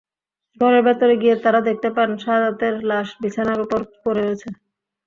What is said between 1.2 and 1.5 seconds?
গিয়ে